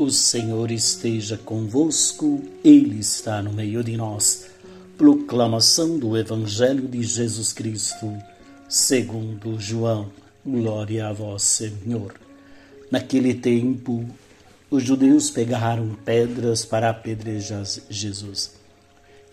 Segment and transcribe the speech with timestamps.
[0.00, 4.46] O Senhor esteja convosco, Ele está no meio de nós.
[4.96, 8.10] Proclamação do Evangelho de Jesus Cristo,
[8.66, 10.10] segundo João.
[10.42, 12.14] Glória a vós, Senhor.
[12.90, 14.08] Naquele tempo,
[14.70, 18.54] os judeus pegaram pedras para apedrejar Jesus.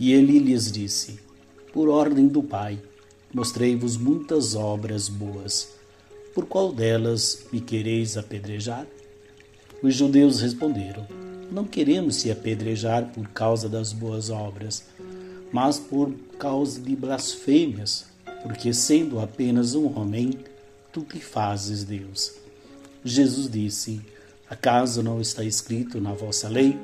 [0.00, 1.20] E ele lhes disse:
[1.72, 2.76] Por ordem do Pai,
[3.32, 5.68] mostrei-vos muitas obras boas.
[6.34, 8.84] Por qual delas me quereis apedrejar?
[9.82, 11.06] Os judeus responderam:
[11.50, 14.84] Não queremos te apedrejar por causa das boas obras,
[15.52, 18.06] mas por causa de blasfêmias,
[18.42, 20.30] porque sendo apenas um homem,
[20.92, 22.34] tu te fazes Deus.
[23.04, 24.00] Jesus disse:
[24.48, 26.78] Acaso não está escrito na vossa lei?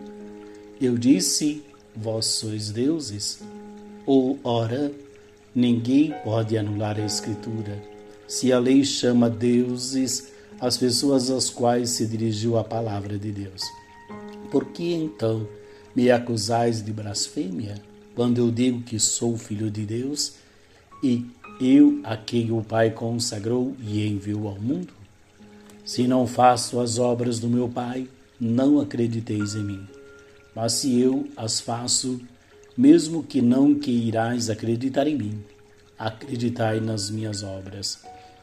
[0.81, 1.63] Eu disse:
[1.95, 3.41] Vós sois deuses?
[4.05, 4.93] Ou, ora,
[5.55, 7.81] ninguém pode anular a Escritura.
[8.27, 10.32] Se a lei chama deuses
[10.63, 13.63] as pessoas às quais se dirigiu a palavra de Deus.
[14.49, 15.49] Por que então
[15.93, 17.75] me acusais de blasfêmia,
[18.15, 20.35] quando eu digo que sou filho de Deus
[21.03, 21.27] e
[21.61, 24.93] eu a quem o Pai consagrou e enviou ao mundo?
[25.85, 28.07] Se não faço as obras do meu Pai,
[28.41, 29.89] não acrediteis em mim.
[30.55, 32.21] Mas se eu as faço,
[32.77, 35.45] mesmo que não queirais acreditar em mim,
[35.99, 37.99] acreditai nas minhas obras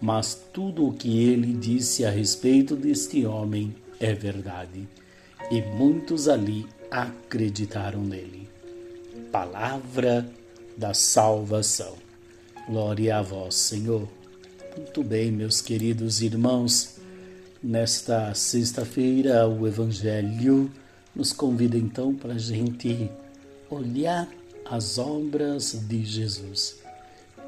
[0.00, 4.88] mas tudo o que ele disse a respeito deste homem é verdade,
[5.50, 8.48] e muitos ali acreditaram nele.
[9.32, 10.28] Palavra
[10.76, 11.94] da salvação.
[12.68, 14.08] Glória a vós, Senhor.
[14.76, 16.98] Muito bem, meus queridos irmãos,
[17.62, 20.70] nesta sexta-feira o Evangelho
[21.14, 23.10] nos convida então para a gente
[23.68, 24.28] olhar
[24.64, 26.87] as obras de Jesus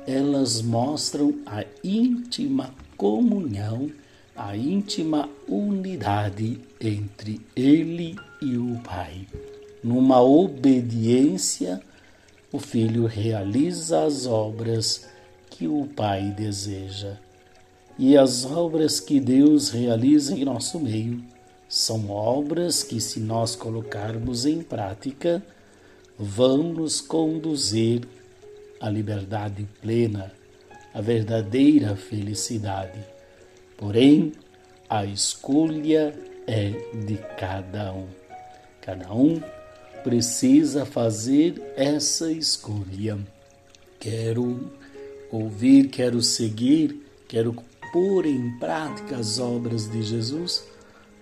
[0.06, 3.90] elas mostram a íntima comunhão,
[4.34, 9.26] a íntima unidade entre Ele e o Pai.
[9.82, 11.80] Numa obediência,
[12.52, 15.08] o Filho realiza as obras
[15.50, 17.16] que o Pai deseja.
[17.98, 21.22] E as obras que Deus realiza em nosso meio
[21.68, 25.42] são obras que, se nós colocarmos em prática,
[26.18, 28.06] vão nos conduzir
[28.80, 30.32] a liberdade plena,
[30.94, 32.98] a verdadeira felicidade.
[33.76, 34.32] Porém,
[34.88, 36.14] a escolha
[36.46, 36.70] é
[37.06, 38.08] de cada um.
[38.80, 39.40] Cada um
[40.02, 43.18] precisa fazer essa escolha.
[43.98, 44.72] Quero
[45.30, 47.54] ouvir, quero seguir, quero
[47.92, 50.66] pôr em prática as obras de Jesus.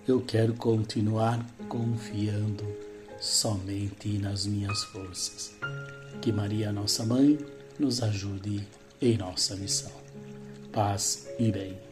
[0.06, 2.64] Eu quero continuar confiando
[3.20, 5.52] somente nas minhas forças.
[6.20, 7.38] Que Maria, nossa mãe,
[7.78, 8.66] nos ajude
[9.00, 9.92] em nossa missão.
[10.72, 11.87] Paz e bem.